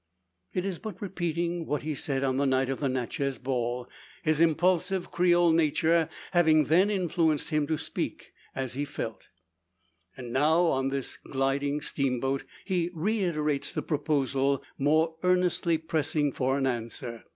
[0.51, 3.87] It is but repeating what he said on the night of the Natchez ball;
[4.23, 9.27] his impulsive Creole nature having then influenced him to speak as he felt.
[10.17, 17.23] Now, on the gliding steamboat, he reiterates the proposal, more earnestly pressing for an answer.